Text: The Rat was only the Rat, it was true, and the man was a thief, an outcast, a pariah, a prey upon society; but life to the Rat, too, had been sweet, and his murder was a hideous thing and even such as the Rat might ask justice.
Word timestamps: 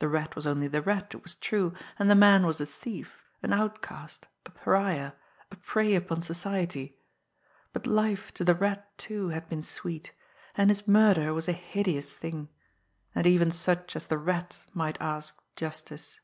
The 0.00 0.08
Rat 0.10 0.36
was 0.36 0.46
only 0.46 0.68
the 0.68 0.82
Rat, 0.82 1.14
it 1.14 1.22
was 1.22 1.34
true, 1.34 1.72
and 1.98 2.10
the 2.10 2.14
man 2.14 2.44
was 2.46 2.60
a 2.60 2.66
thief, 2.66 3.24
an 3.42 3.54
outcast, 3.54 4.26
a 4.44 4.50
pariah, 4.50 5.12
a 5.50 5.56
prey 5.56 5.94
upon 5.94 6.20
society; 6.20 6.98
but 7.72 7.86
life 7.86 8.34
to 8.34 8.44
the 8.44 8.54
Rat, 8.54 8.86
too, 8.98 9.30
had 9.30 9.48
been 9.48 9.62
sweet, 9.62 10.12
and 10.56 10.68
his 10.68 10.86
murder 10.86 11.32
was 11.32 11.48
a 11.48 11.52
hideous 11.52 12.12
thing 12.12 12.50
and 13.14 13.26
even 13.26 13.50
such 13.50 13.96
as 13.96 14.08
the 14.08 14.18
Rat 14.18 14.58
might 14.74 15.00
ask 15.00 15.40
justice. 15.56 16.20